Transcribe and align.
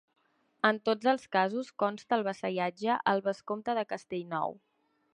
En 0.69 0.79
tots 0.89 1.09
els 1.11 1.27
casos 1.35 1.69
consta 1.85 2.19
el 2.19 2.25
vassallatge 2.31 2.99
al 3.15 3.25
vescomte 3.31 3.81
de 3.81 3.89
Castellnou. 3.95 4.61